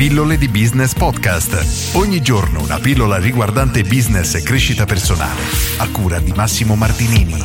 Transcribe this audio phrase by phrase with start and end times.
[0.00, 1.94] Pillole di Business Podcast.
[1.94, 5.42] Ogni giorno una pillola riguardante business e crescita personale.
[5.76, 7.36] A cura di Massimo Martinini.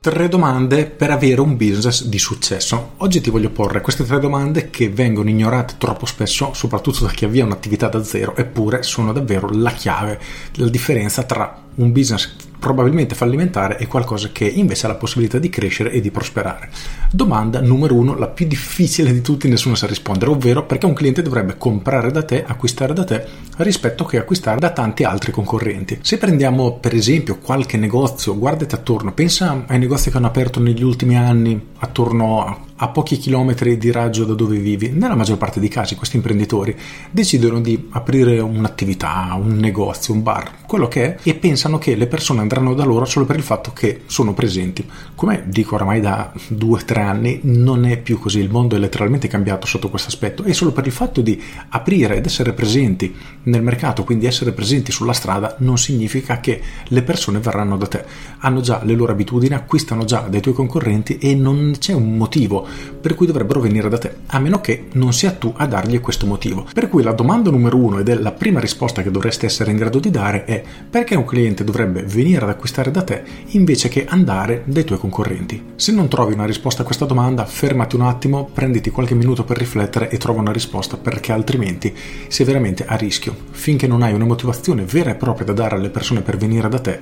[0.00, 2.94] Tre domande per avere un business di successo.
[2.96, 7.24] Oggi ti voglio porre queste tre domande che vengono ignorate troppo spesso, soprattutto da chi
[7.24, 10.20] avvia un'attività da zero, eppure sono davvero la chiave,
[10.54, 15.48] la differenza tra un business probabilmente fallimentare è qualcosa che invece ha la possibilità di
[15.48, 16.70] crescere e di prosperare.
[17.10, 21.22] Domanda numero uno, la più difficile di tutti, nessuno sa rispondere, ovvero perché un cliente
[21.22, 23.24] dovrebbe comprare da te, acquistare da te,
[23.58, 25.98] rispetto che acquistare da tanti altri concorrenti.
[26.02, 30.82] Se prendiamo per esempio qualche negozio, guardati attorno, pensa ai negozi che hanno aperto negli
[30.82, 35.58] ultimi anni attorno a a pochi chilometri di raggio da dove vivi, nella maggior parte
[35.58, 36.76] dei casi questi imprenditori
[37.10, 42.06] decidono di aprire un'attività, un negozio, un bar, quello che è, e pensano che le
[42.06, 44.88] persone andranno da loro solo per il fatto che sono presenti.
[45.16, 48.78] Come dico oramai da due o tre anni, non è più così, il mondo è
[48.78, 51.40] letteralmente cambiato sotto questo aspetto e solo per il fatto di
[51.70, 53.12] aprire ed essere presenti
[53.44, 58.04] nel mercato, quindi essere presenti sulla strada, non significa che le persone verranno da te.
[58.38, 62.66] Hanno già le loro abitudini, acquistano già dai tuoi concorrenti e non c'è un motivo
[63.00, 66.26] per cui dovrebbero venire da te, a meno che non sia tu a dargli questo
[66.26, 66.66] motivo.
[66.72, 69.76] Per cui la domanda numero uno ed è la prima risposta che dovresti essere in
[69.76, 74.06] grado di dare è perché un cliente dovrebbe venire ad acquistare da te invece che
[74.06, 75.62] andare dai tuoi concorrenti.
[75.76, 79.58] Se non trovi una risposta a questa domanda, fermati un attimo, prenditi qualche minuto per
[79.58, 81.94] riflettere e trova una risposta perché altrimenti
[82.28, 83.34] sei veramente a rischio.
[83.50, 86.78] Finché non hai una motivazione vera e propria da dare alle persone per venire da
[86.78, 87.00] te,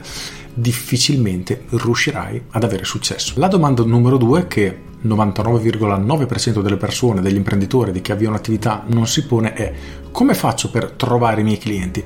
[0.55, 3.35] difficilmente riuscirai ad avere successo.
[3.37, 9.07] La domanda numero due che 99,9% delle persone, degli imprenditori, di chi avvia un'attività non
[9.07, 9.73] si pone è
[10.11, 12.05] come faccio per trovare i miei clienti?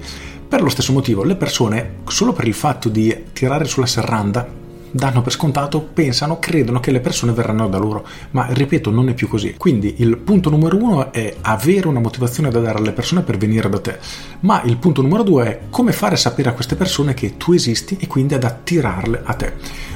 [0.48, 4.59] Per lo stesso motivo, le persone, solo per il fatto di tirare sulla serranda,
[4.91, 9.14] danno per scontato, pensano, credono che le persone verranno da loro, ma ripeto, non è
[9.14, 9.55] più così.
[9.56, 13.68] Quindi il punto numero uno è avere una motivazione da dare alle persone per venire
[13.68, 13.98] da te,
[14.41, 17.96] ma il punto numero due è come fare sapere a queste persone che tu esisti
[18.01, 19.52] e quindi ad attirarle a te.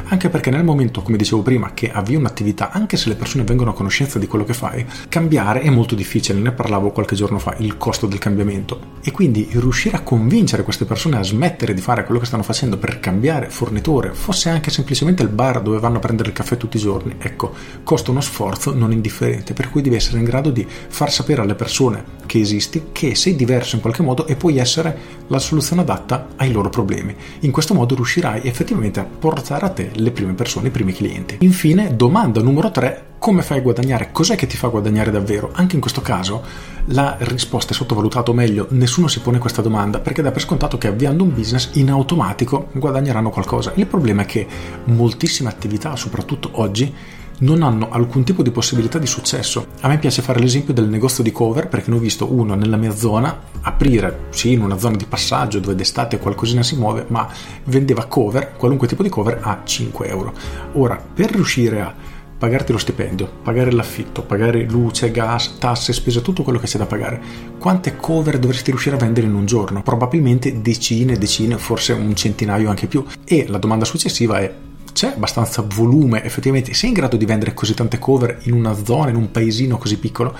[0.06, 3.70] Anche perché nel momento, come dicevo prima, che avvii un'attività, anche se le persone vengono
[3.70, 7.54] a conoscenza di quello che fai, cambiare è molto difficile, ne parlavo qualche giorno fa,
[7.58, 8.92] il costo del cambiamento.
[9.02, 12.76] E quindi riuscire a convincere queste persone a smettere di fare quello che stanno facendo
[12.76, 16.58] per cambiare fornitore, fosse anche semplicemente semplicemente il bar dove vanno a prendere il caffè
[16.58, 17.52] tutti i giorni, ecco,
[17.82, 21.54] costa uno sforzo non indifferente, per cui devi essere in grado di far sapere alle
[21.54, 26.28] persone che esisti che sei diverso in qualche modo e puoi essere la soluzione adatta
[26.36, 27.16] ai loro problemi.
[27.40, 31.38] In questo modo riuscirai effettivamente a portare a te le prime persone, i primi clienti.
[31.40, 34.10] Infine, domanda numero 3, come fai a guadagnare?
[34.12, 35.48] Cos'è che ti fa guadagnare davvero?
[35.54, 36.42] Anche in questo caso
[36.88, 40.76] la risposta è sottovalutata o meglio, nessuno si pone questa domanda perché dà per scontato
[40.76, 43.72] che avviando un business in automatico guadagneranno qualcosa.
[43.76, 44.46] Il problema è che
[44.84, 46.94] moltissime attività, soprattutto oggi,
[47.38, 49.68] non hanno alcun tipo di possibilità di successo.
[49.80, 52.76] A me piace fare l'esempio del negozio di cover perché ne ho visto uno nella
[52.76, 57.26] mia zona aprire, sì, in una zona di passaggio dove d'estate qualcosina si muove, ma
[57.64, 60.34] vendeva cover, qualunque tipo di cover a 5 euro.
[60.72, 66.42] Ora, per riuscire a pagarti lo stipendio, pagare l'affitto, pagare luce, gas, tasse, spese, tutto
[66.42, 67.20] quello che c'è da pagare.
[67.58, 69.82] Quante cover dovresti riuscire a vendere in un giorno?
[69.82, 73.04] Probabilmente decine, decine, forse un centinaio anche più.
[73.24, 74.52] E la domanda successiva è
[74.94, 79.10] c'è abbastanza volume effettivamente sei in grado di vendere così tante cover in una zona
[79.10, 80.34] in un paesino così piccolo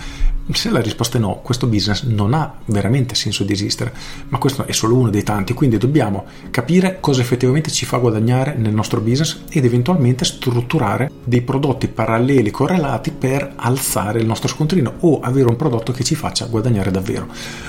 [0.52, 3.94] se la risposta è no, questo business non ha veramente senso di esistere,
[4.28, 8.54] ma questo è solo uno dei tanti, quindi dobbiamo capire cosa effettivamente ci fa guadagnare
[8.54, 14.94] nel nostro business ed eventualmente strutturare dei prodotti paralleli correlati per alzare il nostro scontrino
[15.00, 17.26] o avere un prodotto che ci faccia guadagnare davvero.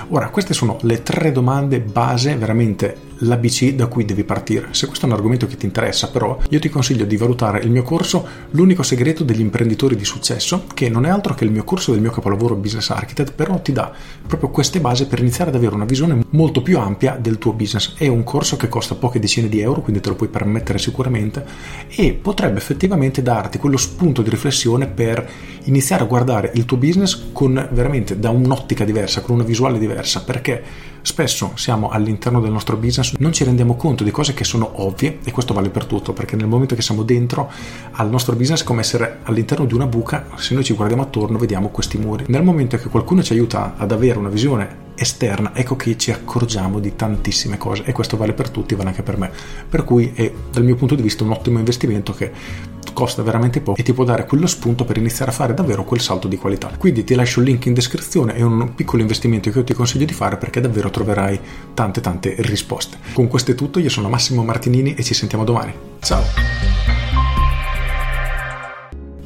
[0.10, 4.68] Ora, queste sono le tre domande base, veramente l'ABC da cui devi partire.
[4.72, 7.72] Se questo è un argomento che ti interessa, però, io ti consiglio di valutare il
[7.72, 11.64] mio corso L'unico segreto degli imprenditori di successo, che non è altro che il mio
[11.64, 13.92] corso del mio capolavoro business architect, però ti dà
[14.26, 17.96] proprio queste basi per iniziare ad avere una visione molto più ampia del tuo business.
[17.98, 21.46] È un corso che costa poche decine di euro, quindi te lo puoi permettere sicuramente
[21.90, 25.30] e potrebbe effettivamente darti quello spunto di riflessione per
[25.64, 30.24] iniziare a guardare il tuo business con veramente da un'ottica diversa, con una visuale diversa,
[30.24, 30.64] perché
[31.02, 35.20] spesso siamo all'interno del nostro business, non ci rendiamo conto di cose che sono ovvie
[35.24, 37.52] e questo vale per tutto, perché nel momento che siamo dentro
[37.92, 41.38] al nostro business è come essere all'interno di una buca, se noi ci guardiamo attorno
[41.38, 42.26] vediamo questi muri.
[42.28, 46.80] Nel momento che qualcuno ci aiuta ad avere una visione esterna, ecco che ci accorgiamo
[46.80, 49.32] di tantissime cose e questo vale per tutti, vale anche per me.
[49.68, 52.32] Per cui è dal mio punto di vista un ottimo investimento che
[52.96, 56.00] costa veramente poco e ti può dare quello spunto per iniziare a fare davvero quel
[56.00, 56.72] salto di qualità.
[56.78, 60.06] Quindi ti lascio il link in descrizione, è un piccolo investimento che io ti consiglio
[60.06, 61.40] di fare perché davvero troverai
[61.74, 62.98] tante tante risposte.
[63.14, 65.74] Con questo è tutto, io sono Massimo Martinini e ci sentiamo domani.
[66.00, 66.95] Ciao!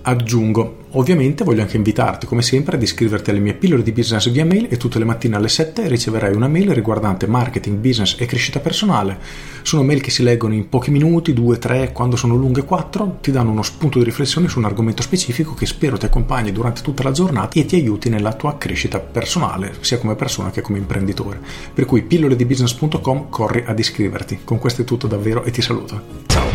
[0.10, 0.78] Aggiungo.
[0.94, 4.68] Ovviamente voglio anche invitarti, come sempre, ad iscriverti alle mie pillole di business via mail
[4.70, 9.20] e tutte le mattine alle 7 riceverai una mail riguardante marketing, business e crescita personale.
[9.62, 13.32] Sono mail che si leggono in pochi minuti, 2, 3, quando sono lunghe 4, ti
[13.32, 17.04] danno uno spunto di riflessione su un argomento specifico che spero ti accompagni durante tutta
[17.04, 21.40] la giornata e ti aiuti nella tua crescita personale, sia come persona che come imprenditore.
[21.72, 24.40] Per cui pilloledibusiness.com corri ad iscriverti.
[24.44, 26.49] Con questo è tutto davvero e ti saluto.